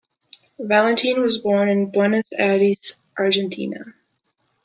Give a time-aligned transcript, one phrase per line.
[0.57, 3.93] Valentin was born in Buenos Aires, Argentina.